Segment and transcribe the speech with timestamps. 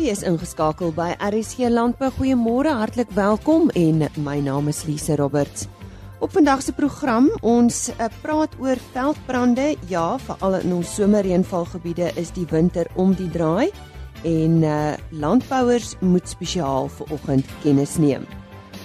[0.00, 2.08] U is ingeskakel by RSG Landbou.
[2.16, 5.66] Goeiemôre, hartlik welkom en my naam is Lise Roberts.
[6.24, 9.76] Op vandag se program ons uh, praat oor veldbrande.
[9.92, 13.68] Ja, veral in ons somerreënvalgebiede is die winter om die draai
[14.24, 18.24] en uh, landbouers moet spesiaal vir oggend kennis neem.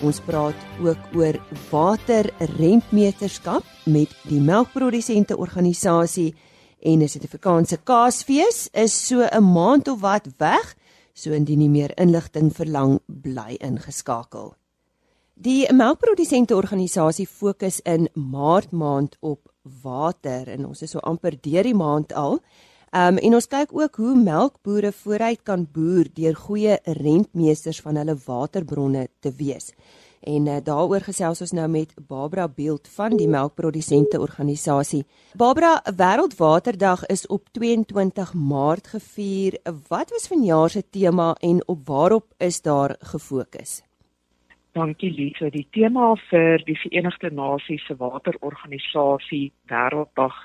[0.03, 1.39] Ons praat ook oor
[1.71, 6.35] waterrentmeterskap met die melkprodusente organisasie
[6.83, 10.75] en 'n Suid-Afrikaanse kaasfees is so 'n maand of wat weg,
[11.15, 14.53] so indien jy meer inligting verlang, bly ingeskakel.
[15.35, 19.49] Die melkprodusente organisasie fokus in Maart maand op
[19.83, 22.39] water en ons is so amper deur die maand al.
[22.95, 28.15] Um en ons kyk ook hoe melkbooie vooruit kan boer deur goeie rentmeesters van hulle
[28.27, 29.73] waterbronne te wees.
[30.25, 35.03] En uh, daaroor gesels ons nou met Barbara Beeld van die melkprodusente organisasie.
[35.37, 39.59] Barbara, Wêreldwaterdag is op 22 Maart gevier.
[39.87, 43.83] Wat was vanjaar se tema en op waarop is daar gefokus?
[44.73, 45.51] Dankie Lisa.
[45.53, 50.41] Die tema vir die Verenigde Nasies se waterorganisasie Wêrelddag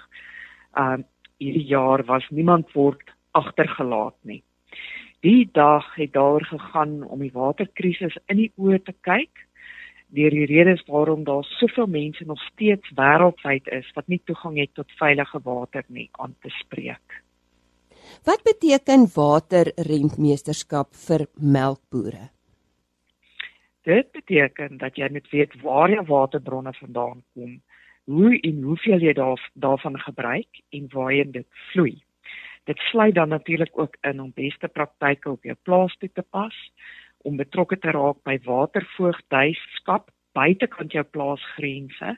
[0.77, 1.09] um
[1.41, 4.43] hierdie jaar was niemand word agtergelaat nie.
[5.25, 9.49] Die dag het daar gegaan om die waterkrisis in die oë te kyk
[10.17, 14.75] deur die redes waarom daar soveel mense nog steeds wêreldwyd is wat nie toegang het
[14.75, 17.23] tot veilige water nie aan te spreek.
[18.27, 22.29] Wat beteken waterrentmeesterskap vir melkbooie?
[23.87, 27.61] Dit beteken dat jy moet weet waar jou waterbronne vandaan kom,
[28.05, 32.03] hoe en hoeveel jy daar daarvan gebruik en waarheen dit vloei.
[32.69, 36.57] Dit sluit dan natuurlik ook in om beste praktyke op jou plaas toe te pas
[37.25, 42.15] om betrokke te raak by watervoogdheidskap buitekant jou plaasgrense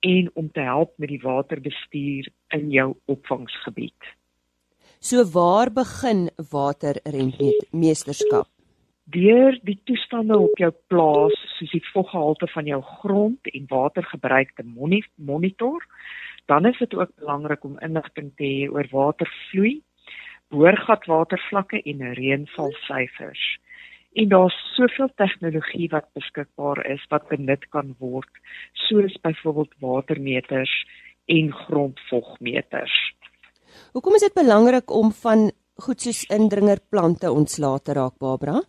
[0.00, 4.14] en om te help met die waterbestuur in jou opvangsgebied.
[5.00, 8.48] So waar begin waterrentmeesterskap?
[9.10, 14.64] Deur die toestande op jou plaas, soos die voggehalte van jou grond en watergebruik te
[15.16, 15.86] monitor,
[16.46, 19.82] dan is dit ook belangrik om inligting te hê oor watervloei,
[20.50, 23.58] boorgatwatervlakke en reënvalsyfers
[24.12, 28.42] en daar's soveel tegnologie wat beskikbaar is wat benut kan word
[28.88, 30.72] soos byvoorbeeld watermeters
[31.30, 32.96] en grondvogmeters.
[33.94, 35.50] Hoekom is dit belangrik om van
[35.80, 38.60] goed soos indringerplante ontslae te raak, Barbara?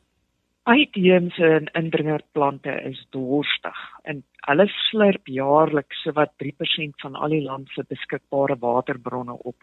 [0.69, 7.69] Uitheemse en indringerplante is dorstig en hulle slurp jaarliks sowat 3% van al die land
[7.73, 9.57] se beskikbare waterbronne op.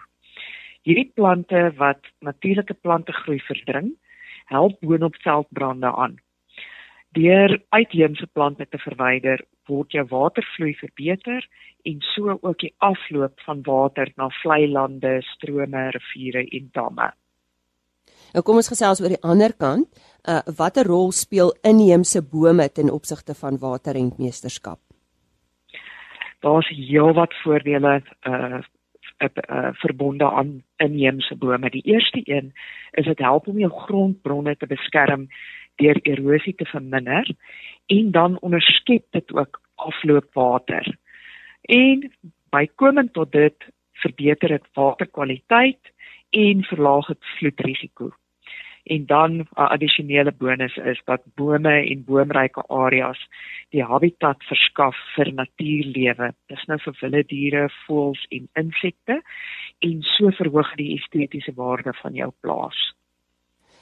[0.82, 3.94] Hierdie plante wat natuurlike plante groei verdring,
[4.48, 6.18] help boonop veldbrande aan.
[7.16, 11.44] Deur uitheemse plante te verwyder, word jou watervloei verbeter
[11.88, 17.10] en so ook die afloop van water na vlei lande, strome, riviere en damme.
[18.34, 19.88] Nou kom ons gesels oor die ander kant.
[20.28, 24.80] Uh watter rol speel inheemse bome ten opsigte van waterrentmeesterskap?
[26.44, 28.60] Daar's heelwat voordele uh
[29.18, 31.70] uh, verbonde aan inheemse bome.
[31.70, 32.52] Die eerste een
[32.90, 35.28] is dit help om jou grondbronne te beskerm
[35.76, 37.30] deur erosie te verminder
[37.86, 40.96] en dan onderskep dit ook afloopwater.
[41.62, 42.12] En
[42.50, 45.92] bykomend tot dit verbeter dit waterkwaliteit
[46.30, 48.12] en verlaag dit vloedrisiko.
[48.88, 53.20] En dan 'n addisionele bonus is dat bome en boomryke areas
[53.70, 56.32] die habitat verskaf vir natuurlewe.
[56.46, 59.22] Dis nou vir wilde diere, voëls en insekte
[59.78, 62.94] en so verhoog die estetiese waarde van jou plaas.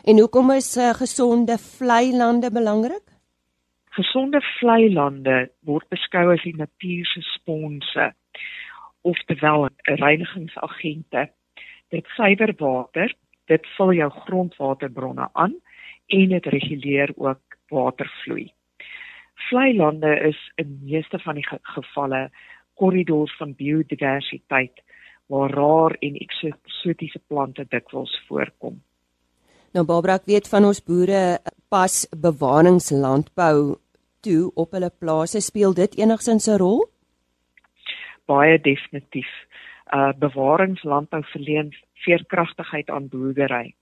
[0.04, 3.06] En hoekom is uh, gesonde vlei lande belangrik?
[3.90, 8.12] Gesonde vlei lande word beskou as die natuur se sponse
[9.00, 11.30] oftewel reinigingsagente.
[11.88, 13.14] Dit suiwer water
[13.50, 15.54] dit vul jou grondwaterbronne aan
[16.06, 18.52] en dit reguleer ook watervloei.
[19.48, 21.46] Vlei lande is in meeste van die
[21.76, 22.30] gevalle
[22.74, 24.82] korridors van biodiversiteit
[25.26, 28.78] waar rar en eksotiese plante dikwels voorkom.
[29.74, 31.38] Nou Barbara, ek weet van ons boere
[31.72, 33.76] pas bewaringslandbou
[34.24, 36.86] toe op hulle plase, speel dit enigsins 'n rol?
[38.26, 39.30] Baie definitief.
[39.92, 43.74] Uh bewaringslandbou verleen veerkragtigheid aan boerdery.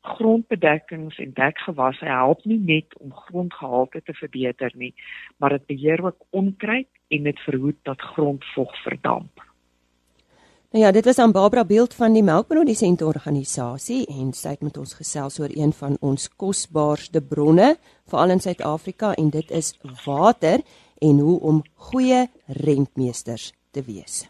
[0.00, 4.94] Grondbedekkings en dekgewasse help nie net om grondgehalte te verbeter nie,
[5.36, 9.44] maar dit beheer ook onkruid en dit verhoed dat grondvog verdamp.
[10.70, 14.76] Nou ja, dit was aan Barbara Beeld van die Melkprodusente Organisasie en sy het met
[14.78, 17.72] ons gesels oor een van ons kosbaarste bronne,
[18.06, 20.62] veral in Suid-Afrika en dit is water
[21.02, 24.28] en hoe om goeie rentmeesters te wees.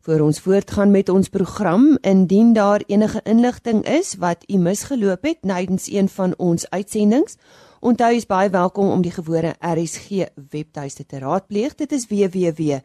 [0.00, 5.42] Voor ons voortgaan met ons program, indien daar enige inligting is wat u misgeloop het
[5.42, 7.36] tydens een van ons uitsendings,
[7.80, 10.08] onthou jy's baie welkom om die gewone RSG
[10.50, 11.74] webtuiste te raadpleeg.
[11.74, 12.80] Dit is www.rsg.co.za.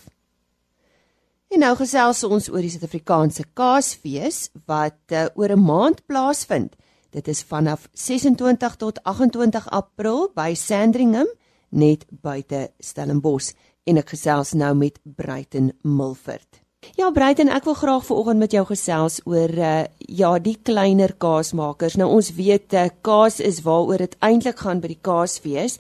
[1.49, 6.77] En nou gesels ons oor die Suid-Afrikaanse Kaasfees wat uh, oor 'n maand plaasvind.
[7.11, 11.29] Dit is vanaf 26 tot 28 April by Sandringham
[11.69, 13.53] net buite Stellenbosch
[13.85, 16.62] en ek gesels nou met Bruiten Milford.
[16.83, 21.95] Ja, Breiten, ek wil graag vanoggend met jou gesels oor uh ja, die kleiner kaasmakers.
[21.97, 25.79] Nou ons weet uh, kaas is waaroor dit eintlik gaan by die kaasfees,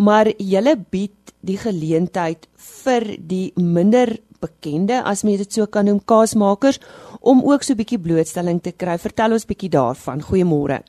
[0.00, 2.48] maar julle bied die geleentheid
[2.82, 6.80] vir die minder bekende, as mens dit so kan noem, kaasmakers
[7.20, 8.98] om ook so 'n bietjie blootstelling te kry.
[8.98, 10.22] Vertel ons bietjie daarvan.
[10.22, 10.82] Goeiemôre.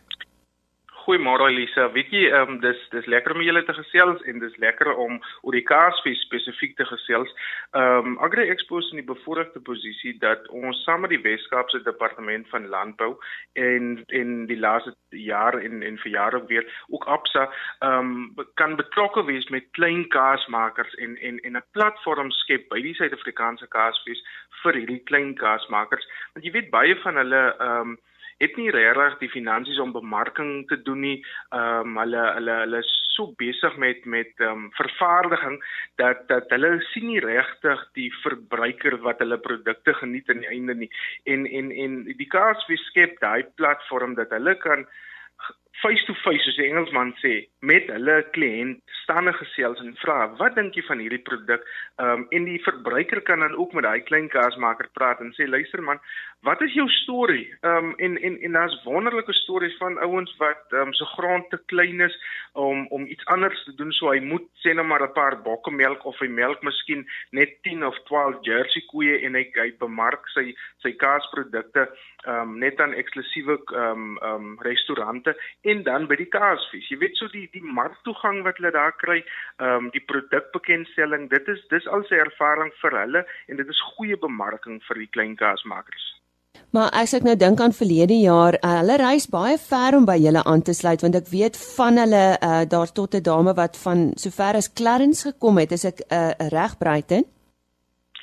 [1.10, 1.88] Goeiemôre Elise.
[1.96, 5.16] Weet jy, ehm um, dis dis lekker om julle te gesels en dis lekker om
[5.42, 7.32] oor die kaasfees spesifiek te gesels.
[7.74, 11.82] Ehm um, Agri Expo is in die bevoordeelde posisie dat ons saam met die Weskaapse
[11.88, 13.16] Departement van Landbou
[13.58, 13.88] en
[14.20, 19.26] en die laaste jaar en en vir jare weer ook Absa ehm um, kan betrokke
[19.32, 24.22] wees met klein kaasmakers en en en 'n platform skep by die Suid-Afrikaanse kaasfees
[24.62, 26.06] vir hierdie klein kaasmakers.
[26.34, 27.98] Want jy weet baie van hulle ehm um,
[28.40, 31.18] het nie regtig die finansies om bemarking te doen nie.
[31.52, 35.58] Ehm um, hulle hulle hulle is so besig met met ehm um, vervaardiging
[36.02, 40.76] dat dat hulle sien nie regtig die verbruiker wat hulle produkte geniet aan die einde
[40.86, 40.92] nie.
[41.24, 44.88] En en en die KSV skep daai platform dat hulle kan
[45.82, 47.34] face to face soos die Engelsman sê
[47.72, 51.64] met hulle kliënt staande gesels en vra wat dink jy van hierdie produk?
[52.00, 55.48] Ehm um, en die verbruiker kan dan ook met daai klein kaasmaker praat en sê
[55.48, 56.02] luister man,
[56.42, 57.48] wat is jou storie?
[57.62, 61.50] Ehm um, en en en daar's wonderlike stories van ouens wat ehm um, so grond
[61.50, 62.16] te klein is
[62.54, 65.72] om om iets anders te doen so hy moet sê net maar 'n paar bokke
[65.72, 70.28] melk of hy melk miskien net 10 of 12 jersey koeie en hy hy bemark
[70.28, 71.90] sy sy kaasprodukte
[72.26, 76.90] ehm um, net aan eksklusiewe ehm um, ehm um, restaurante en dan by die kaasfees.
[76.90, 79.20] Jy weet so die die marktoegang wat hulle daar kry,
[79.58, 83.86] ehm um, die produkbekendstelling, dit is dis al sy ervaring vir hulle en dit is
[83.96, 86.10] goeie bemarking vir die klein kaasmakers.
[86.72, 90.18] Maar as ek nou dink aan verlede jaar, uh, hulle reis baie ver om by
[90.22, 93.78] julle aan te sluit want ek weet van hulle uh, daar tot 'n dame wat
[93.78, 97.26] van sover as Clarence gekom het, is ek uh, reg breiten.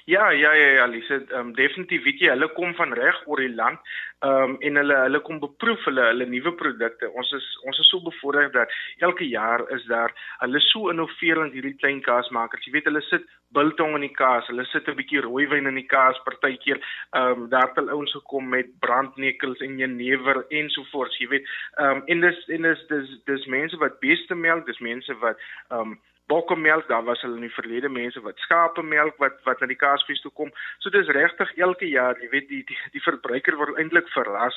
[0.06, 3.40] Ja, ja, ja, ja, Lise, ehm um, definitief weet jy, hulle kom van reg oor
[3.42, 3.80] die land.
[4.24, 7.10] Ehm um, en hulle hulle kom beproef hulle hulle nuwe produkte.
[7.20, 8.72] Ons is ons is so bevoorreg dat
[9.04, 12.64] elke jaar is daar hulle so innoverend hierdie klein kaasmakers.
[12.64, 13.28] Jy weet hulle sit
[13.58, 16.80] biltong in die kaas, hulle sit 'n bietjie rooiwyn in die kaas partykeer.
[17.12, 21.54] Ehm um, daar het hulle ouens gekom met brandnekels en jenever ensovoorts, jy weet.
[21.76, 25.36] Ehm um, en dis en dis dis dis mense wat beeste melk, dis mense wat
[25.68, 29.68] ehm um, bokkemelk, daar was hulle in die verlede mense wat skapemelk wat wat na
[29.70, 30.50] die kaasfees toe kom.
[30.82, 34.56] So dis regtig elke jaar, jy weet die die, die verbruiker word eintlik verras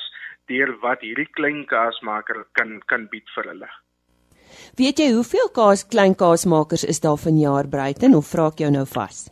[0.50, 3.70] deur wat hierdie klein kaasmaker kan kan bied vir hulle.
[4.78, 8.86] Weet jy hoeveel kaas klein kaasmakers is daar vanjaar Bruiten of vra ek jou nou
[8.94, 9.28] vas?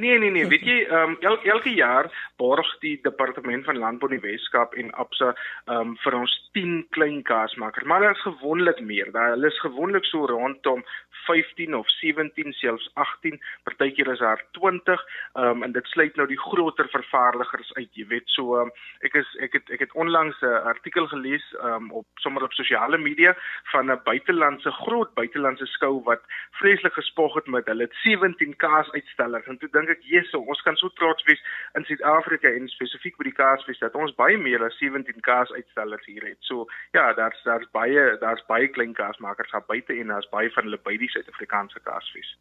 [0.00, 2.10] Nee nee nee, weet jy, ehm um, el, elke jaar
[2.40, 6.86] borg die departement van landbou in die Weskaap en Absa ehm um, vir ons 10
[6.96, 9.12] klein kaasmakers, maar daar is gewoonlik meer.
[9.12, 10.84] Daar hulle is gewoonlik so rondom
[11.26, 15.04] 15 of 17 selfs 18 partykeer is daar 20
[15.34, 17.90] um, en dit sluit nou die groter vervaardigers uit.
[17.98, 18.72] Jy weet so um,
[19.06, 22.98] ek is ek het ek het onlangs 'n artikel gelees um, op sommer op sosiale
[22.98, 23.36] media
[23.72, 26.22] van 'n buitelandse groot buitelandse skou wat
[26.60, 27.88] vreeslik gespog het met hulle.
[28.02, 31.42] 17 kaas uitstallers en toe dink ek Jesus ons kan so trots wees
[31.74, 36.06] in Suid-Afrika en spesifiek by die kaasfees dat ons baie meer as 17 kaas uitstallers
[36.06, 40.28] hier het so ja daar's daar's baie daar's baie klein kaasmakers daar buite en daar's
[40.30, 42.36] baie van hulle by die Suid-Afrikaanse Kaasfees.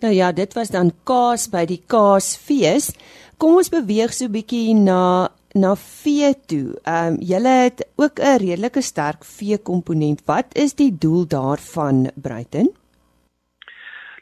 [0.00, 2.90] Nou ja, dit was dan kaas by die Kaasfees.
[3.40, 6.76] Kom ons beweeg so bietjie na na vee toe.
[6.86, 10.22] Ehm um, julle het ook 'n redelike sterk vee komponent.
[10.26, 12.70] Wat is die doel daarvan, Bruiten?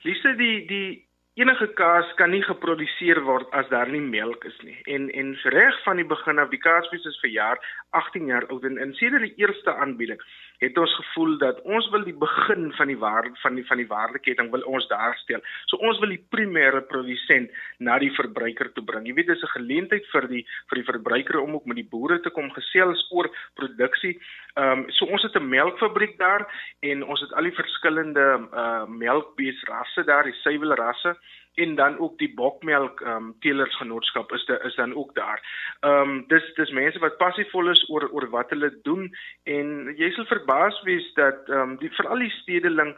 [0.03, 1.08] Lise, die die
[1.39, 4.77] enige kaas kan nie geproduseer word as daar nie melk is nie.
[4.95, 7.59] En en reg van die begin af, die kaasfees is vir jaar
[7.91, 10.21] 18 jaar oud en in sedert die eerste aanbieding
[10.59, 13.87] het ons gevoel dat ons wil die begin van die waarde van die van die
[13.87, 15.43] waardeketting wil ons daar stel.
[15.71, 19.07] So ons wil die primêre produsent na die verbruiker toe bring.
[19.07, 22.21] Jy weet dis 'n geleentheid vir die vir die verbruiker om ook met die boere
[22.21, 24.19] te kom gesels oor produksie.
[24.57, 26.47] Ehm um, so ons het 'n melkfabriek daar
[26.81, 31.17] en ons het al die verskillende uh melkbeesrasse daar, die suiwelrasse
[31.65, 35.41] en dan ook die bokmelk ehm um, teelersgenootskap is dit is dan ook daar.
[35.81, 39.09] Ehm um, dis dis mense wat passievol is oor oor wat hulle doen
[39.45, 42.95] en jy sal verbaas wees dat ehm um, die veral die stedeling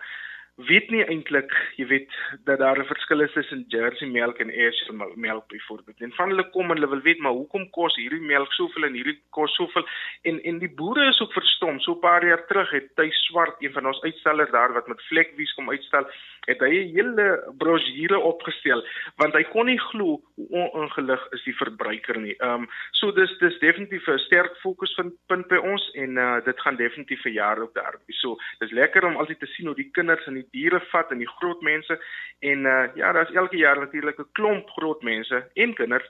[0.69, 5.13] weet nie eintlik, jy weet, dat daar 'n verskil is tussen Jersey melk en Ayrshire
[5.15, 6.01] melk byvoorbeeld.
[6.01, 8.93] En van hulle kom en hulle wil weet maar hoekom kos hierdie melk soveel en
[8.93, 9.87] hierdie kos soveel
[10.23, 11.81] en en die boere is ook verstom.
[11.81, 15.03] So 'n paar jaar terug het Tuis Swart, een van ons uitstallers daar wat met
[15.03, 16.07] vlekwies kom uitstal,
[16.47, 17.27] het hy 'n hele
[17.59, 18.85] brosjure opgestel
[19.17, 22.35] want hy kon nie glo hoe ongelig is die verbruiker nie.
[22.39, 26.45] Ehm um, so dis dis definitief 'n sterk fokus van punt by ons en uh,
[26.45, 27.95] dit gaan definitief vir jare op daar.
[28.09, 31.19] So dis lekker om altyd te sien hoe die kinders en die diere vat en
[31.19, 32.01] die groot mense
[32.41, 36.09] en uh, ja, daar's elke jaar natuurlik 'n klomp groot mense en kinders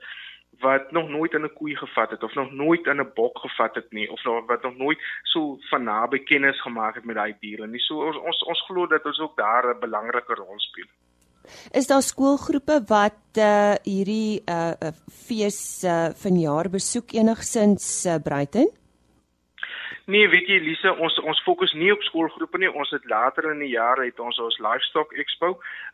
[0.60, 3.74] wat nog nooit in 'n koei gevat het of nog nooit in 'n bok gevat
[3.74, 7.34] het nie of nog wat nog nooit so van naby kennis gemaak het met daai
[7.40, 7.80] diere nie.
[7.80, 10.90] So ons ons, ons glo dat ons ook daar 'n belangrike rol speel.
[11.72, 14.72] Is daar skoolgroepe wat uh hierdie uh
[15.26, 18.79] fees uh vanjaar besoek enigsins uh, Bruiten?
[20.10, 22.70] Nee, weet jy Lise, ons ons fokus nie op skoolgroepe nie.
[22.82, 25.52] Ons het later in die jaar het ons ons livestock expo,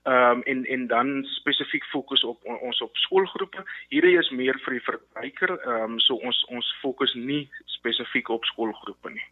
[0.09, 3.65] ehm um, en en dan spesifiek fokus op on, ons op skoolgroepe.
[3.93, 7.43] Hierdie is meer vir die verbruiker, ehm um, so ons ons fokus nie
[7.79, 9.27] spesifiek op skoolgroepe nie.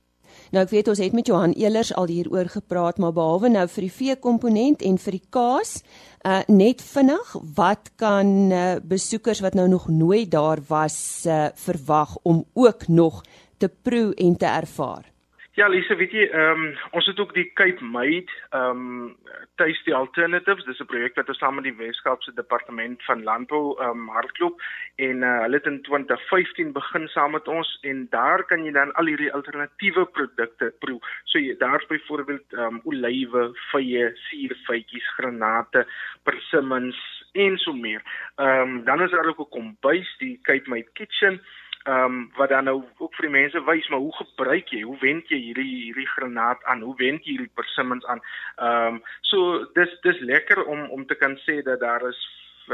[0.53, 3.87] Nou ek weet ons het met Johan Elers al hieroor gepraat, maar behalwe nou vir
[3.87, 5.79] die vee komponent en vir die kaas,
[6.25, 10.99] uh net vinnig, wat kan uh, besoekers wat nou nog nooit daar was
[11.29, 13.23] uh, verwag om ook nog
[13.65, 15.15] te proe en te ervaar?
[15.55, 19.13] Ja, Lise, weet jy, ehm um, ons het ook die Cape Made ehm um,
[19.55, 20.65] Tasty Alternatives.
[20.67, 24.59] Dis 'n projek wat ons saam met die Weskaapse Departement van Landbou ehm um, hardloop
[24.97, 28.93] en uh, hulle het in 2015 begin saam met ons en daar kan jy dan
[28.93, 30.99] al hierdie alternatiewe produkte proe.
[31.25, 35.87] So jy daar's byvoorbeeld ehm um, olywe, vye, suurfytjies, granate,
[36.23, 36.99] persimmons
[37.33, 38.03] en so meer.
[38.43, 41.41] Ehm um, dan is daar ook 'n kombuis, die Cape Made Kitchen
[41.85, 44.97] ehm um, wat dan nou ook vir die mense wys maar hoe gebruik jy hoe
[45.01, 46.81] wend jy hierdie hierdie granaat aan?
[46.81, 48.23] Hoe wend jy hierdie persimmons aan?
[48.57, 52.23] Ehm um, so dis dis lekker om om te kan sê dat daar is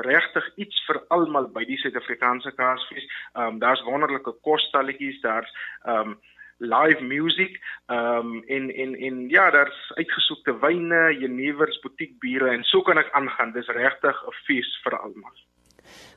[0.06, 3.10] regtig iets vir almal by die Suid-Afrikaanse kaasfees.
[3.34, 5.50] Ehm um, daar's wonderlike kosstalletjies daar's
[5.82, 6.18] ehm um,
[6.60, 12.82] live music ehm um, in in in ja daar's uitgesoekte wyne jenevers butiekbiere en so
[12.82, 13.52] kan ek aangaan.
[13.58, 15.34] Dis regtig 'n fees vir almal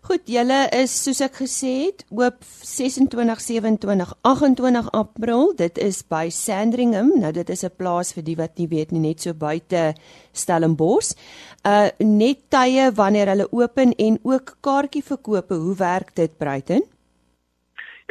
[0.04, 5.54] Goed, julle is soos ek gesê het, oop 26, 27, 28 April.
[5.56, 7.14] Dit is by Sandringham.
[7.22, 9.96] Nou dit is 'n plaas vir die wat nie weet nie, net so buite
[10.34, 11.16] Stellenbosch.
[11.64, 15.56] Uh net tye wanneer hulle open en ook kaartjie verkope.
[15.56, 16.84] Hoe werk dit, Bruiten?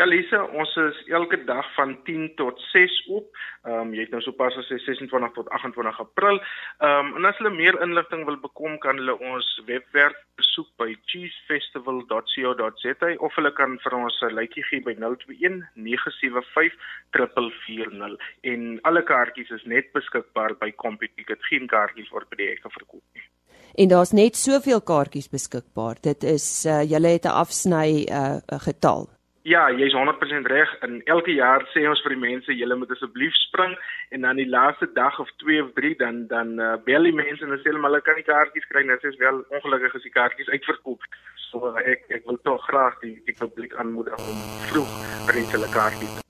[0.01, 3.37] Ja Lise, ons is elke dag van 10 tot 6 oop.
[3.63, 6.41] Ehm um, jy het nou sopas gesê 26 tot 28 April.
[6.81, 10.97] Ehm um, en as hulle meer inligting wil bekom, kan hulle ons webwerf besoek by
[11.13, 16.73] cheesefestival.co.za of hulle kan vir ons 'n lytjie gee by 021 975
[17.13, 21.45] 440 en alle kaartjies is net beskikbaar by Computicket.
[21.53, 23.29] Geen kaartjies word by die hekke verkoop nie.
[23.75, 25.97] En daar's net soveel kaartjies beskikbaar.
[26.01, 28.37] Dit is uh, julle het 'n afsny uh,
[28.69, 29.09] getal.
[29.43, 30.71] Ja, jy's 100% reg.
[30.87, 33.75] In elke jaar sê ons vir die mense, julle moet asseblief spring
[34.15, 37.43] en dan die laaste dag of 2 of 3 dan dan uh, bel die mense
[37.43, 38.95] en sê hulle hulle kan nie kaartjies kry nie.
[39.03, 41.03] Dit is wel ongelukkig as die kaartjies uitverkoop.
[41.49, 44.39] So ek ek wil tog graag die die publiek aanmoedig om
[44.71, 44.93] vroeg
[45.27, 46.23] by hulle kaartjies.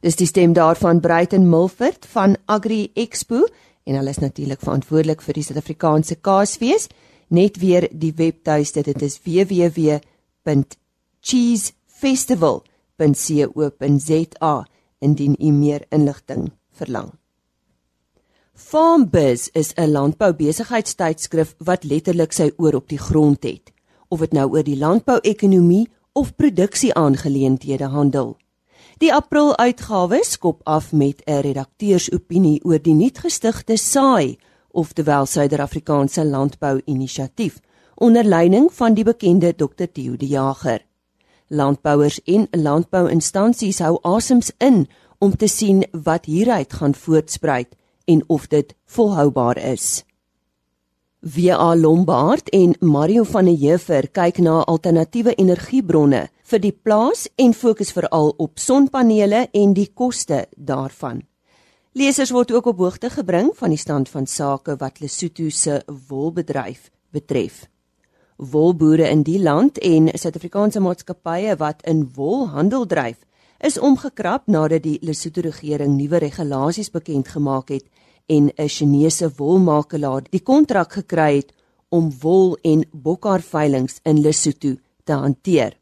[0.00, 3.44] Dis die stem daarvan Bruiten Milford van Agri Expo
[3.84, 6.88] en hulle is natuurlik verantwoordelik vir die Suid-Afrikaanse Kaasfees.
[7.28, 10.08] Net weer die webtuiste, dit is www.cheese
[11.98, 14.66] festival.co.za
[14.98, 17.12] indien u meer inligting verlang.
[18.54, 23.72] Farmbiz is 'n landboubesigheidstydskrif wat letterlik sy oor op die grond het,
[24.08, 28.36] of dit nou oor die landbouekonomie of produksieaangeleenthede handel.
[28.98, 34.38] Die April uitgawe skop af met 'n redakteursopinie oor die nuutgestigte SAI,
[34.70, 37.60] oftewel Suider-Afrikaanse Landbou-inisiatief,
[37.94, 39.84] onder leiding van die bekende Dr.
[39.92, 40.87] Theo de Jager.
[41.48, 44.86] Landbouers en landbouinstansies hou asems in
[45.18, 47.74] om te sien wat hieruit gaan voortspruit
[48.04, 50.04] en of dit volhoubaar is.
[51.20, 57.56] WA Lombard en Mario van der Heever kyk na alternatiewe energiebronne vir die plaas en
[57.58, 61.24] fokus veral op sonpanele en die koste daarvan.
[61.98, 66.90] Lesers word ook op hoogte gebring van die stand van sake wat Lesotho se wolbedryf
[67.10, 67.64] betref.
[68.38, 73.16] Wolboere in die land en Suid-Afrikaanse maatskappye wat in wol handel dryf,
[73.58, 77.84] is omgekrap nadat die Lesotho regering nuwe regulasies bekend gemaak het
[78.30, 81.52] en 'n Chinese wolmakelaar die kontrak gekry het
[81.88, 85.74] om wol en bokhaar veilinge in Lesotho te hanteer.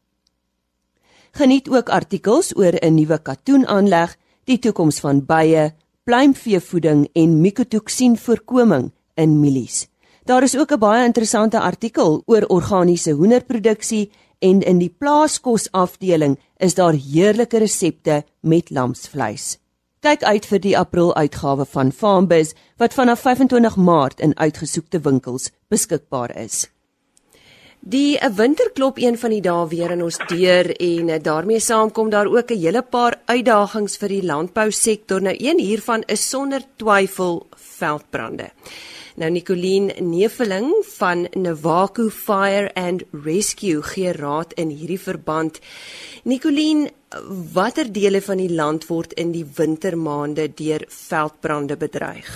[1.31, 5.73] Geniet ook artikels oor 'n nuwe katoenaanleg, die toekoms van bye,
[6.03, 9.87] pluimveevoeding en mikotoksin voorkoming in mielies.
[10.27, 16.39] Daar is ook 'n baie interessante artikel oor organiese hoenderproduksie en in die plaaskos afdeling
[16.57, 19.57] is daar heerlike resepte met lamsvleis.
[19.99, 25.51] Kyk uit vir die April uitgawe van Farmbiz wat vanaf 25 Maart in uitgesoekte winkels
[25.67, 26.69] beskikbaar is.
[27.79, 32.27] Die winter klop een van die dae weer in ons deur en daarmee saamkom daar
[32.27, 35.21] ook 'n hele paar uitdagings vir die landbousektor.
[35.21, 38.51] Nou een hiervan is sonder twyfel veldbrande.
[39.17, 45.57] Nou Nicoline Neveling van Navaku Fire and Rescue gee raad in hierdie verband.
[46.23, 46.91] Nicoline,
[47.53, 52.29] watter dele van die land word in die wintermaande deur veldbrande bedreig?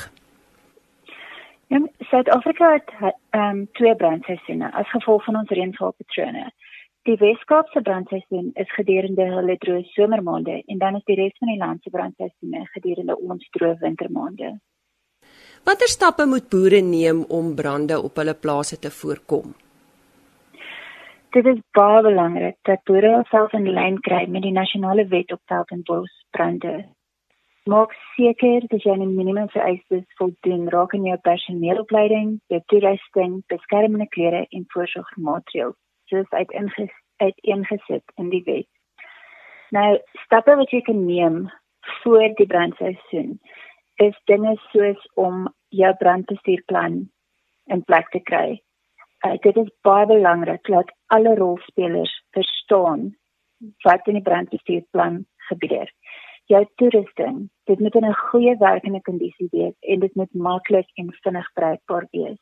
[1.70, 6.50] Ja, Suid-Afrika het ehm um, twee brandseisoene as gevolg van ons reënvalpatrone.
[7.06, 11.62] Die Weskaapse brandseisoen is gedurende hulle droë somermaande en dan is die res van die
[11.62, 14.56] land se brandseisoene gedurende ons droë wintermaande.
[15.64, 19.52] Watter stappe moet boere neem om brande op hulle plase te voorkom?
[21.36, 25.42] Dit is baie belangrik dat boere self in lyn kry met die nasionale wet op
[25.52, 26.74] veld en bosbrande.
[27.70, 34.46] Maak seker dat jy 'n minimum vereistes voldoen rakende jou personeelopleiding, jou toerusting, beskermende klere
[34.50, 35.78] en voorsorgmaatreëls,
[36.10, 38.70] soos uit inges uit ingesit in die wet.
[39.70, 41.52] Nou, stappe wat jy kan neem
[42.02, 43.40] voor die brandseisoen
[44.02, 47.02] is dinge soos om jou brandbestuurplan
[47.74, 48.58] in plek te kry.
[49.26, 53.12] Uh, dit is baie belangrik dat alle rolspelers verstaan
[53.86, 55.92] wat in die brandbestuurplan gebeur.
[56.50, 61.14] Jou toerusting, dit moet in 'n goeie werkende kondisie wees en dit moet maklik en
[61.22, 62.42] vinnig bruikbaar wees.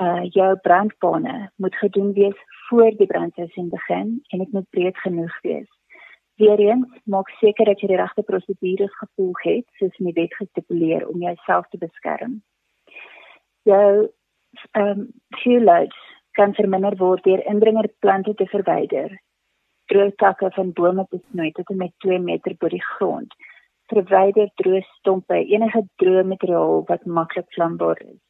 [0.00, 2.38] Uh jou brandbane moet gedoen wees
[2.68, 5.75] voor die brandseisoen begin en dit moet breed genoeg wees.
[6.36, 11.06] Weereens maak seker dat jy die regte prosedures gevolg het, soos in die wet gestipuleer
[11.08, 12.42] om jouself te beskerm.
[13.64, 14.08] Jou
[14.76, 16.02] ehm um, loads
[16.36, 19.14] kan verminder word deur indringerplante te verwyder.
[19.88, 23.32] Droë takke van bome te snoei tot en met 2 meter bo die grond.
[23.92, 28.20] Verwyder droë stompe, enige droë materiaal wat maklik vlambaar is.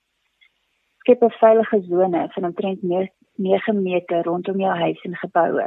[1.02, 5.66] Skep 'n veilige sone van omtrent 9 meter rondom jou huis en geboue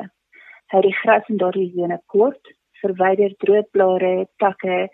[0.72, 2.52] hou die gras in daardie sone kort,
[2.82, 4.88] verwyder droë blare, takke,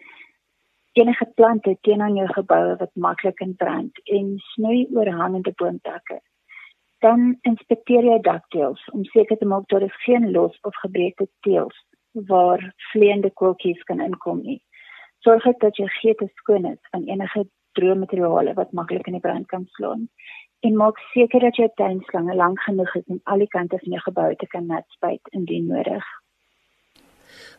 [0.96, 6.22] enige plante teen aan jou geboue wat maklik kan brand en snoei oorhangende boomtakke.
[7.04, 11.76] Dan inspekteer jy dakteels om seker te maak daar is geen los of gebreekte teels
[12.30, 14.62] waar vleiende koeltjies kan inkom nie.
[15.20, 17.44] Sorg dat jou geete skoon is van enige
[17.76, 20.08] droë materiale wat maklik in die brand kan slaan
[20.66, 24.04] en maak seker dat jou tuinslange lank genoeg is om al die kante van jou
[24.10, 26.06] gebou te kan nat spuit indien nodig.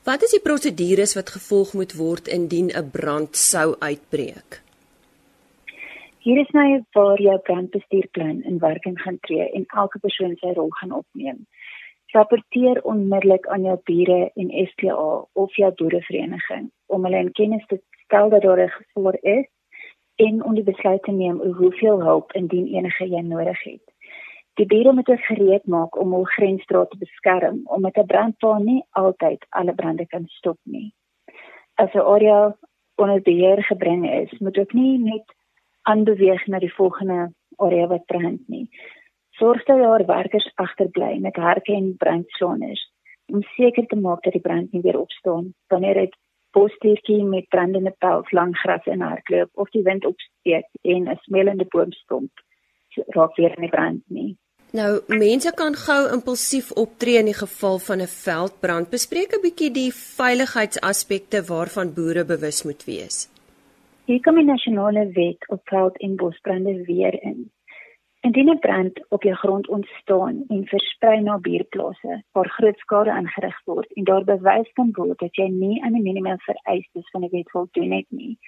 [0.06, 4.60] Wat is die prosedures wat gevolg moet word indien 'n brand sou uitbreek?
[6.26, 10.70] Hier is nou waar jou brandbestuurplan in werking gaan tree en elke persoon sy rol
[10.70, 11.46] gaan opneem.
[12.14, 17.78] Rapporteer onmiddellik aan jou bure en SPA of jou boerevereniging om hulle in kennis te
[18.04, 19.46] stel dat daar 'n gevaar is
[20.16, 23.82] en om die besluit te neem oor hoeveel hulp indien enige jy nodig het.
[24.56, 28.82] Die bure moet ook gereed maak om hul grensstraat te beskerm omdat 'n brandpaal nie
[28.90, 30.94] altyd alle brande kan stop nie.
[31.74, 32.56] As 'n area
[32.94, 35.34] onder beheer gebring is, moet ook nie net
[35.82, 38.68] aanbeweeg na die volgende area wat brand nie.
[39.30, 42.92] Sorg dat daar werkers agterbly met harke en brandsloners
[43.26, 46.16] om seker te maak dat die brand nie weer opstaan wanneer dit
[46.56, 51.66] bosdiertjie met brandende pels langs gras in hardloop of die wind opsteek en 'n smelende
[51.68, 52.32] boomstomp
[53.16, 54.36] raak weer in die brand nie.
[54.76, 58.90] Nou, mense kan gou impulsief optree in die geval van 'n veldbrand.
[58.90, 63.28] Bespreek 'n bietjie die veiligheidsaspekte waarvan boere bewus moet wees.
[64.04, 67.50] Hier kom die nasionale wet op veld- en bosbrande weer in.
[68.26, 73.60] Indien 'n brand op jou grond ontstaan en versprei na buurplase waar groot skade aangerig
[73.64, 77.30] word en daar bewys kan word dat jy nie aan die minimum vereistes van die
[77.30, 78.38] wet voldoen het nie,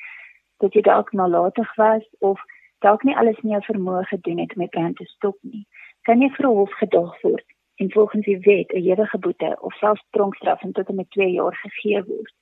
[0.57, 2.43] dat jy dalk nalatig was of
[2.79, 5.67] dalk nie alles in jou vermoë gedoen het om die brand te stop nie,
[6.03, 10.05] kan jy vir hof gedag word en volgens die wet 'n ewige boete of selfs
[10.11, 12.35] tronkstraf tot en met 2 jaar gegee word.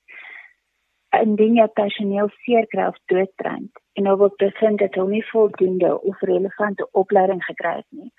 [1.14, 6.20] Indien jy personeel seerkry of doodbrand en nou word bevind dat hulle nie voldoende of
[6.20, 8.12] relevante opleiding gekry het nie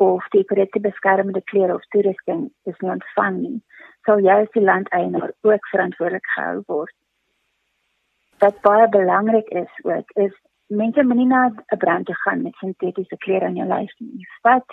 [0.00, 3.58] of die korrekte beskermende klere of toerusting is nie ontvang nie,
[4.08, 6.94] sal jy as die landeienaar ook verantwoordelik gehou word.
[8.40, 10.32] Wat baie belangrik is ook is
[10.82, 14.26] mense moenie na 'n brand te gaan met sintetiese klere aan jou lyf nie.
[14.42, 14.64] Vat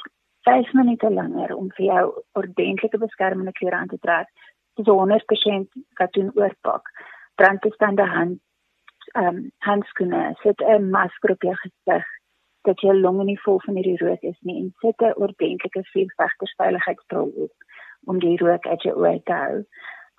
[0.47, 4.27] 5 minute langer om vir jou ordentlike beskermende klere aan te trek.
[4.75, 6.85] Dis 100% katoen oorpak.
[7.39, 8.39] Brandbestande hand
[9.13, 12.05] ehm um, handskoene, sit 'n masker op jou gesig
[12.67, 17.29] dat jou longe nie vol van hierdie rook is nie en sit 'n ordentlike vuurvegtersveiligheidsbril
[17.45, 17.53] op
[18.05, 19.63] om die rook uit jou oë te hou.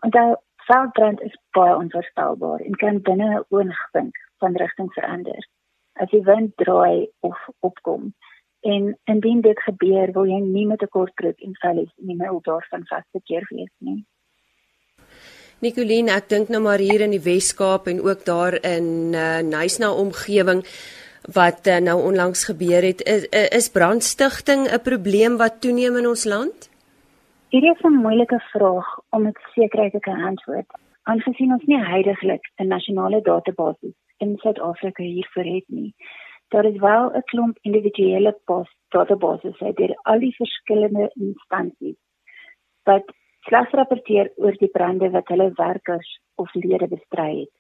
[0.07, 0.35] En daai
[0.71, 5.49] veldbrand is baie onvoorstelbaar en kan binne 'n oogwink van rigting verander.
[5.93, 8.15] As die wind draai of opkom,
[8.61, 12.17] En indien dit gebeur, wil jy nie met 'n kort broek en vellies in die
[12.17, 14.07] middel daarvan vasgekeer wees nie.
[15.59, 19.89] Nicoline, ek dink nou maar hier in die Wes-Kaap en ook daar in uh, Nysna
[19.91, 20.61] omgewing
[21.35, 23.27] wat uh, nou onlangs gebeur het, is,
[23.59, 26.71] is brandstigting 'n probleem wat toeneem in ons land?
[27.51, 30.71] Hierdie is 'n moeilike vraag om met sekerheid te kan antwoord.
[31.03, 35.95] Aangesien ons nie heidaglik 'n nasionale database in Suid-Afrika hiervoor het nie,
[36.49, 41.99] daar is wel 'n klomp individuele post databases uit deur al die verskillende instansies
[42.85, 43.05] wat
[43.49, 46.11] slegs rapporteer oor die brande wat hulle werkers
[46.43, 47.55] of lede bestry het.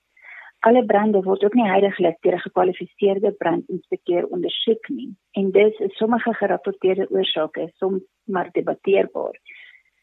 [0.66, 5.96] Alle brande word ook nie heidaglik deur 'n gekwalifiseerde brandinspekteur ondersoek nie en dis is
[5.96, 9.34] sommige gerapporteerde oorsake soms maar debatteerbaar.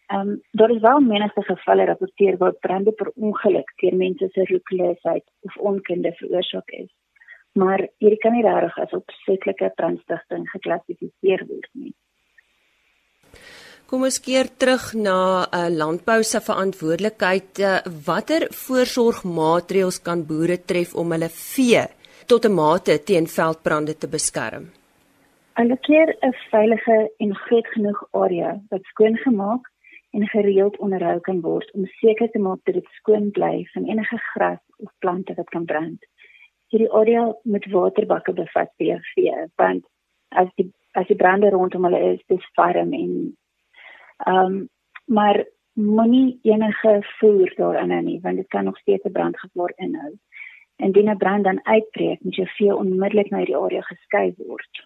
[0.07, 4.45] Ehm um, daar is wel menige gevalle rapporteer waar brande per ongeluk deur mense se
[4.45, 6.91] roekeloosheid of onkunde veroorsaak is
[7.55, 11.93] maar hierdie kan nie reg as opsetlike brandstigting geklassifiseer word nie.
[13.95, 17.51] Kom ons keer terug na 'n uh, landbou se verantwoordelikheid.
[17.59, 21.83] Uh, watter voorsorgmaatreëls kan boere tref om hulle vee
[22.27, 24.65] tot 'n mate teen veldbrande te beskerm?
[25.59, 29.63] Hulle keer 'n veilige en groot genoeg area wat skoon gemaak
[30.11, 34.17] en gereeld onderhou kan word om seker te maak dat dit skoon bly van enige
[34.33, 35.99] gras of plante wat kan brand
[36.69, 39.83] hierdie area met waterbakke bevat vir vee want
[40.43, 43.35] as die as die brande rondom hulle is dis farm en
[44.17, 44.69] ehm um,
[45.05, 50.13] maar moenie enige voer daarin hê nie want dit kan nog steeds 'n brandgevaar inhou.
[50.75, 54.85] Indien 'n brand dan uitbreek, moet jou vee onmiddellik na hierdie area geskei word.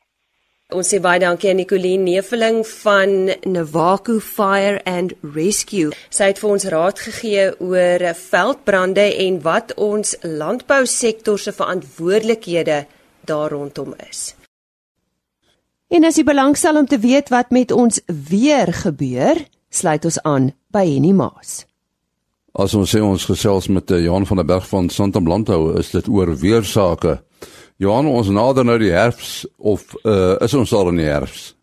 [0.70, 3.10] Ons sê baie dankie aan Nicoline Neveling van
[3.42, 5.90] Navaku Fire and Rescue.
[6.10, 12.86] Sy het vir ons raad gegee oor veldbrande en wat ons landbousektor se verantwoordelikhede
[13.26, 14.39] daar rondom is.
[15.90, 19.40] En as jy belangstel om te weet wat met ons weer gebeur,
[19.74, 21.64] sluit ons aan by Henny Maas.
[22.54, 25.90] As ons sê ons gesels met eh, Johan van der Berg van Santam Landhou, is
[25.90, 27.16] dit oor weersake.
[27.82, 31.54] Johan, ons nader nou die herfs of uh, is ons al in die herfs?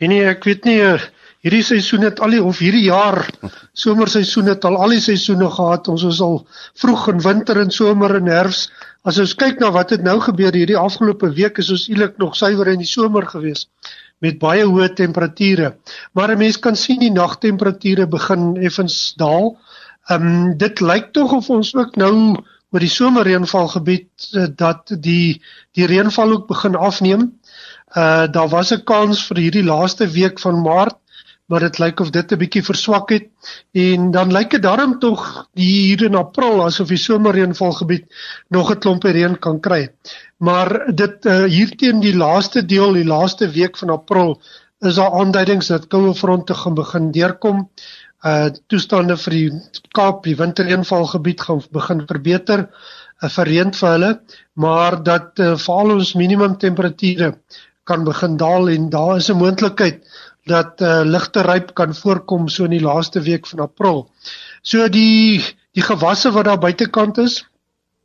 [0.00, 0.96] Nee, ek weet nie uh,
[1.44, 3.26] hierdie seisoen het al die of hierdie jaar
[3.84, 5.90] somerseisoen het al al die seisoene gehad.
[5.92, 6.40] Ons is al
[6.80, 8.70] vroeg in winter en somer en herfs.
[9.02, 12.36] As ons kyk na wat het nou gebeur hierdie afgelope week is ons eintlik nog
[12.38, 13.66] suiwer in die somer gewees
[14.22, 15.72] met baie hoë temperature.
[16.14, 19.56] Maar 'n mens kan sien die nagtemperature begin effens daal.
[20.08, 22.38] Ehm um, dit lyk tog of ons ook nou
[22.72, 25.42] oor die somerreënvalgebied uh, dat die
[25.74, 27.32] die reënval ook begin afneem.
[27.96, 31.01] Uh daar was 'n kans vir hierdie laaste week van Maart,
[31.52, 33.26] maar dit lyk of dit 'n bietjie verswak het
[33.76, 38.06] en dan lyk dit daarom tog hier in April asof die somerreënvalgebied
[38.48, 39.90] nog 'n klompie reën kan kry.
[40.38, 44.40] Maar dit uh hier teen die laaste deel, die laaste week van April
[44.80, 47.68] is daar aanduidings dat koue fronte gaan begin deurkom
[48.24, 49.50] uh toestande vir die
[49.92, 52.68] Kaap, die winterreënvalgebied gaan begin verbeter,
[53.22, 54.20] uh, verreend vir hulle,
[54.54, 57.34] maar dat uh, veral ons minimum temperature
[57.84, 60.00] kan begin daal en daar is 'n moontlikheid
[60.48, 64.06] dat uh, ligte ryp kan voorkom so in die laaste week van April.
[64.62, 67.40] So die die gewasse wat daar buitekant is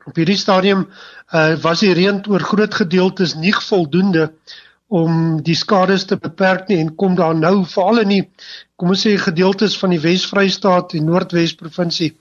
[0.08, 0.86] op hierdie stadium
[1.34, 4.30] uh, was die reën oor groot gedeeltes nie voldoende
[4.88, 8.21] om die skades te beperk nie en kom daar nou veral in die
[8.80, 12.13] kom ons sê gedeeltes van die Wes-Vrystaat en Noordwes provinsie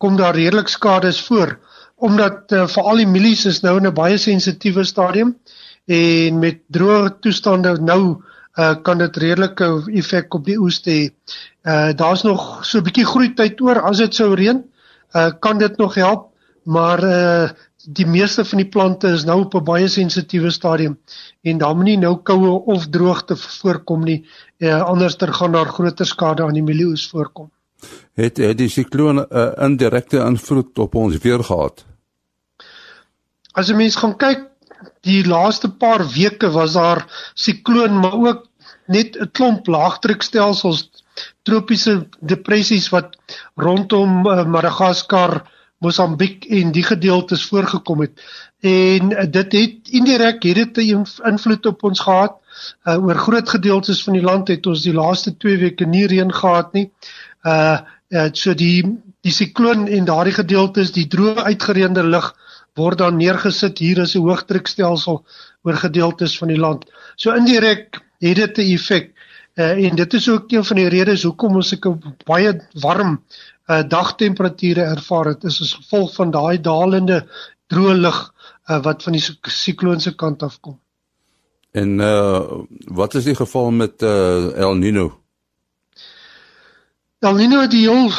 [0.00, 1.58] kom daar redelik skades voor
[1.96, 5.36] omdat uh, veral die mielies is nou in 'n baie sensitiewe stadium
[5.86, 8.35] en met droë toestande nou uh,
[8.82, 11.10] kan dit redelike effek op die oes hê.
[11.64, 14.64] Uh, Daar's nog so 'n bietjie groei tyd oor as dit sou reën,
[15.12, 16.32] uh, kan dit nog help
[16.66, 17.48] maar uh
[17.86, 20.98] die meeste van die plante is nou op 'n baie sensitiewe stadium
[21.42, 24.26] en daar moet nie nou koue of droogte voorkom nie.
[24.58, 27.50] Uh, anderster gaan daar groter skade aan die mielieoes voorkom.
[28.14, 31.84] Het, het die sikloon 'n uh, indirekte invloed op ons weer gehad?
[33.52, 34.42] As 'n mens gaan kyk,
[35.00, 38.45] die laaste paar weke was daar sikloon, maar ook
[38.86, 40.88] net 'n klomp laagdrukstelsels,
[41.42, 43.16] tropiese depressies wat
[43.56, 45.42] rondom uh, Madagaskar
[45.78, 48.20] Mosambiek en die gedeeltes voorgekom het.
[48.60, 52.34] En uh, dit het indirek het dit 'n invloed op ons gehad.
[52.84, 56.32] Uh, oor groot gedeeltes van die land het ons die laaste 2 weke nie reën
[56.32, 56.90] gehad nie.
[57.42, 58.82] Uh, uh so die
[59.20, 62.34] die sikloon en daardie gedeeltes, die droë uitgereende lug
[62.76, 65.24] word dan neergesit hier as 'n hoëdrukstelsel
[65.62, 66.84] oor gedeeltes van die land.
[67.16, 69.12] So indirek het dit 'n effek.
[69.54, 71.86] Uh, en dit is ook een van die redes hoekom ons ek
[72.24, 72.50] baie
[72.80, 73.22] warm
[73.66, 77.22] uh, dagtemperature ervaar het is as gevolg van daai dalende
[77.72, 78.18] droë lug
[78.68, 80.78] uh, wat van die sikloon se kant af kom.
[81.76, 82.64] En uh
[83.00, 85.20] wat is die geval met uh El Nino?
[87.20, 88.10] El Nino het die heel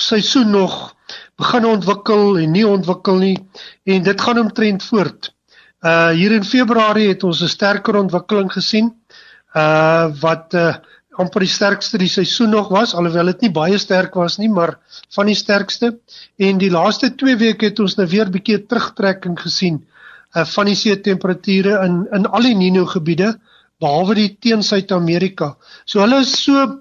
[0.00, 0.94] seisoen nog
[1.36, 3.36] begin ontwikkel en nie ontwikkel nie
[3.84, 5.32] en dit gaan omtrent voort.
[5.80, 8.92] Uh hier in Februarie het ons 'n sterker ontwikkeling gesien.
[9.54, 10.74] Uh wat uh
[11.20, 14.78] amper die sterkste die seisoen nog was alhoewel dit nie baie sterk was nie maar
[15.12, 15.98] van die sterkste
[16.40, 19.82] en die laaste 2 weke het ons nou weer 'n bietjie terugtrekking gesien
[20.36, 23.34] uh, van die see temperature in in al die Nino gebiede
[23.82, 25.56] behalwe die teen Suid-Amerika.
[25.84, 26.80] So hulle is so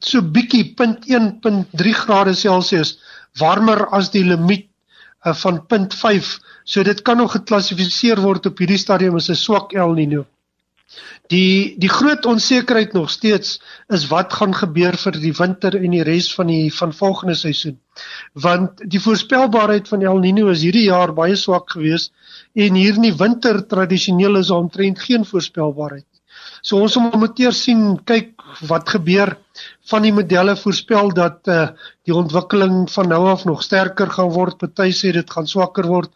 [0.00, 2.98] so bietjie 0.1.3 grade Celsius
[3.38, 4.66] warmer as die limiet
[5.26, 6.38] uh, van 0.5.
[6.64, 10.26] So dit kan nog geklassifiseer word op hierdie stadium as 'n swak El Nino.
[11.28, 13.58] Die die groot onsekerheid nog steeds
[13.92, 17.76] is wat gaan gebeur vir die winter en die res van die van volgende seisoen.
[18.32, 22.14] Want die voorspelbaarheid van El Niño is hierdie jaar baie swak geweest
[22.54, 26.06] en hier in die winter tradisioneel is omtrent geen voorspelbaarheid.
[26.62, 29.36] So ons moet eers sien kyk wat gebeur
[29.90, 31.68] van die modelle voorspel dat uh,
[32.08, 34.56] die ontwikkeling van nou af nog sterker gaan word.
[34.58, 36.08] Party sê dit gaan swakker word,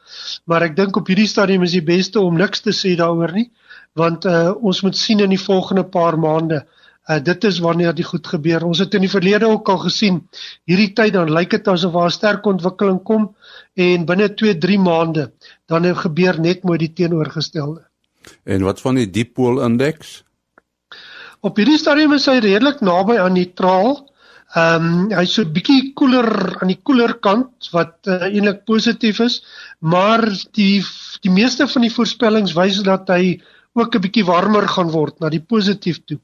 [0.49, 3.51] maar ek dink op hierdie stadium is die beste om niks te sê daaroor nie
[3.99, 8.07] want uh, ons moet sien in die volgende paar maande uh, dit is wanneer dit
[8.07, 8.65] goed gebeur.
[8.65, 10.23] Ons het in die verlede ook al gesien
[10.71, 13.35] hierdie tyd dan lyk dit asof daar 'n sterk ontwikkeling kom
[13.75, 15.33] en binne 2 3 maande
[15.67, 17.83] dan gebeur net mooi die teenoorgestelde.
[18.45, 20.23] En wat van die dieppool indeks
[21.41, 24.11] op hierdie stadium is hy redelik naby aan neutraal
[24.53, 26.27] Ehm um, hy's so 'n bietjie koeler
[26.61, 29.41] aan die koeler kant wat uh, eintlik positief is,
[29.81, 30.21] maar
[30.53, 30.85] die
[31.25, 33.41] die meeste van die voorspellings wys dat hy
[33.75, 36.19] ook 'n bietjie warmer gaan word na die positief toe.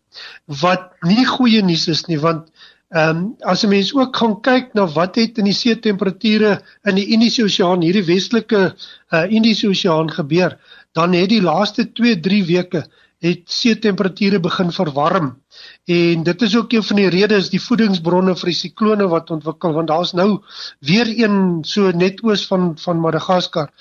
[0.47, 2.49] Wat nie goeie nuus is nie want
[2.89, 6.63] ehm um, as 'n mens ook gaan kyk na wat het in die see temperature
[6.85, 8.75] in die Indiese Oseaan hierdie westelike
[9.13, 10.57] uh, Indiese Oseaan gebeur,
[10.93, 12.87] dan het die laaste 2-3 weke
[13.21, 15.43] het see temperature begin verwarm.
[15.85, 19.73] En dit is ook een van die redes die voedingsbronne vir die siklone wat ontwikkel
[19.73, 20.43] want daar's nou
[20.81, 23.73] weer een so net oos van van Madagaskar.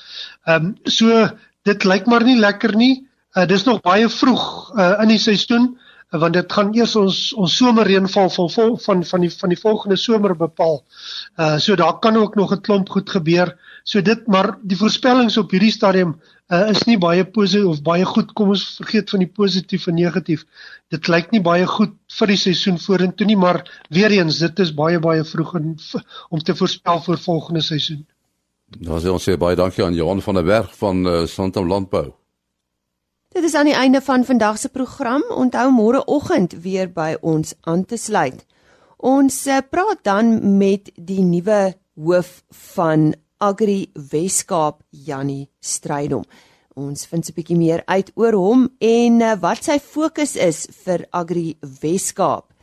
[0.43, 1.29] Ehm um, so
[1.63, 3.06] dit lyk maar nie lekker nie.
[3.37, 7.17] Uh, dis nog baie vroeg uh, in die seisoen uh, want dit gaan eers ons
[7.37, 10.79] ons somerreënval van van van die van die volgende somer bepaal.
[11.37, 13.53] Uh so daar kan ook nog 'n klomp goed gebeur.
[13.83, 16.15] So dit maar die voorspellings op hierdie stadium
[16.47, 18.33] uh, is nie baie positief of baie goed.
[18.33, 20.45] Kom ons vergeet van die positief en negatief.
[20.89, 24.73] Dit lyk nie baie goed vir die seisoen vorentoe nie, maar weer eens dit is
[24.73, 25.75] baie baie vroeg in,
[26.29, 28.05] om te voorspel vir volgende seisoen.
[28.67, 32.13] Dan sê ons sê baie dankie aan Johan van der Berg van uh, Santam Landbou.
[33.35, 35.23] Dit is aan die einde van vandag se program.
[35.29, 38.45] Onthou môreoggend weer by ons aan te sluit.
[38.97, 46.23] Ons eh, praat dan met die nuwe hoof van Agri Weskaap, Jannie Strydom.
[46.73, 51.05] Ons vind 'n bietjie meer uit oor hom en eh, wat sy fokus is vir
[51.11, 52.53] Agri Weskaap